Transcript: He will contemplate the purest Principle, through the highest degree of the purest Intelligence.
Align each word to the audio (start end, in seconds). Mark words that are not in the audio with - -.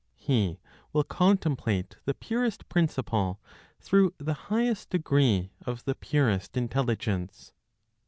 He 0.17 0.57
will 0.93 1.03
contemplate 1.03 1.97
the 2.05 2.15
purest 2.15 2.67
Principle, 2.69 3.39
through 3.79 4.15
the 4.17 4.33
highest 4.49 4.89
degree 4.89 5.51
of 5.63 5.85
the 5.85 5.93
purest 5.93 6.57
Intelligence. 6.57 7.53